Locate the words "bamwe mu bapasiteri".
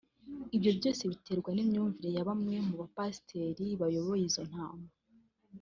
2.29-3.65